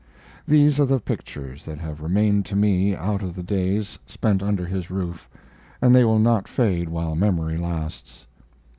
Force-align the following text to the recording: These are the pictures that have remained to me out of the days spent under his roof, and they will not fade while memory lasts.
These 0.47 0.79
are 0.79 0.87
the 0.87 0.99
pictures 0.99 1.63
that 1.65 1.77
have 1.77 2.01
remained 2.01 2.43
to 2.47 2.55
me 2.55 2.95
out 2.95 3.21
of 3.21 3.35
the 3.35 3.43
days 3.43 3.99
spent 4.07 4.41
under 4.41 4.65
his 4.65 4.89
roof, 4.89 5.29
and 5.79 5.93
they 5.93 6.03
will 6.03 6.17
not 6.17 6.47
fade 6.47 6.89
while 6.89 7.13
memory 7.13 7.55
lasts. 7.55 8.25